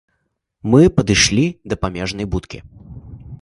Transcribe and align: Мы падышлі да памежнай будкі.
Мы 0.73 0.81
падышлі 0.95 1.43
да 1.73 1.79
памежнай 1.85 2.25
будкі. 2.37 2.59